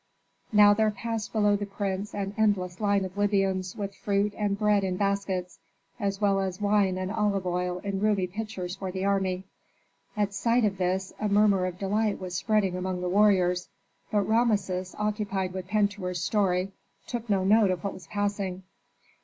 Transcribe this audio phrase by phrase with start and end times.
[0.51, 4.83] Now there passed below the prince an endless line of Libyans with fruit and bread
[4.83, 5.59] in baskets,
[5.99, 9.43] as well as wine and olive oil in roomy pitchers for the army.
[10.17, 13.69] At sight of this a murmur of delight was spread among the warriors,
[14.11, 16.71] but Rameses, occupied with Pentuer's story,
[17.05, 18.63] took no note of what was passing.